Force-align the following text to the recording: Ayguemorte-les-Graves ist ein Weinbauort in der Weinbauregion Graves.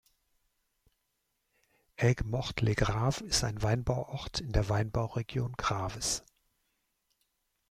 Ayguemorte-les-Graves 1.97 3.21
ist 3.21 3.43
ein 3.43 3.61
Weinbauort 3.61 4.39
in 4.39 4.51
der 4.51 4.67
Weinbauregion 4.67 5.53
Graves. 5.57 6.23